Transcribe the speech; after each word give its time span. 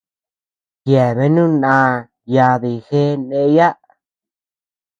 Yebeanu 0.91 1.43
naa 1.61 1.91
yaadi 2.33 2.71
jeʼe 2.87 3.11
ndeyaa. 3.23 3.77